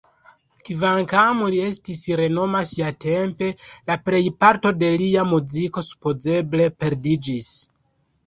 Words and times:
Kvankam 0.67 1.41
li 1.55 1.59
estis 1.65 1.99
renoma 2.21 2.61
siatempe, 2.69 3.49
la 3.91 3.97
plejparto 4.07 4.71
de 4.85 4.89
lia 5.03 5.25
muziko 5.33 5.83
supozeble 5.91 6.71
perdiĝis. 6.85 7.51